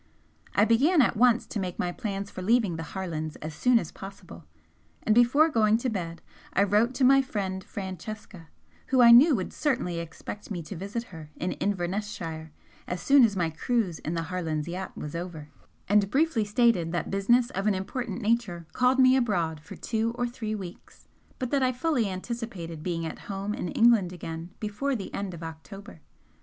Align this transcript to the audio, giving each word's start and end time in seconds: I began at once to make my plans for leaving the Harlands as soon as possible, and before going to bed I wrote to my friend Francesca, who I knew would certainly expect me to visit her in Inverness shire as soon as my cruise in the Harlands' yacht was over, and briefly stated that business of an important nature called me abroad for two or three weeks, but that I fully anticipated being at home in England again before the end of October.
I 0.55 0.65
began 0.65 0.99
at 1.03 1.15
once 1.15 1.45
to 1.45 1.59
make 1.59 1.77
my 1.77 1.91
plans 1.91 2.31
for 2.31 2.41
leaving 2.41 2.75
the 2.75 2.81
Harlands 2.97 3.35
as 3.35 3.53
soon 3.53 3.77
as 3.77 3.91
possible, 3.91 4.45
and 5.03 5.13
before 5.13 5.47
going 5.49 5.77
to 5.77 5.91
bed 5.91 6.23
I 6.53 6.63
wrote 6.63 6.95
to 6.95 7.03
my 7.03 7.21
friend 7.21 7.63
Francesca, 7.63 8.47
who 8.87 8.99
I 9.03 9.11
knew 9.11 9.35
would 9.35 9.53
certainly 9.53 9.99
expect 9.99 10.49
me 10.49 10.63
to 10.63 10.75
visit 10.75 11.03
her 11.13 11.29
in 11.35 11.51
Inverness 11.51 12.09
shire 12.09 12.51
as 12.87 12.99
soon 12.99 13.23
as 13.23 13.35
my 13.35 13.51
cruise 13.51 13.99
in 13.99 14.15
the 14.15 14.23
Harlands' 14.23 14.67
yacht 14.67 14.97
was 14.97 15.13
over, 15.15 15.49
and 15.87 16.09
briefly 16.09 16.45
stated 16.45 16.91
that 16.93 17.11
business 17.11 17.51
of 17.51 17.67
an 17.67 17.75
important 17.75 18.23
nature 18.23 18.65
called 18.73 18.97
me 18.97 19.15
abroad 19.15 19.59
for 19.59 19.75
two 19.75 20.15
or 20.17 20.25
three 20.25 20.55
weeks, 20.55 21.07
but 21.37 21.51
that 21.51 21.61
I 21.61 21.71
fully 21.71 22.09
anticipated 22.09 22.81
being 22.81 23.05
at 23.05 23.19
home 23.29 23.53
in 23.53 23.67
England 23.73 24.11
again 24.11 24.49
before 24.59 24.95
the 24.95 25.13
end 25.13 25.35
of 25.35 25.43
October. 25.43 26.01